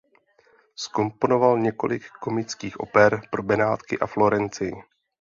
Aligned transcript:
Zkomponoval 0.75 1.59
několik 1.59 2.07
komických 2.09 2.79
oper 2.79 3.21
pro 3.29 3.43
Benátky 3.43 3.99
a 3.99 4.07
Florencii. 4.07 4.73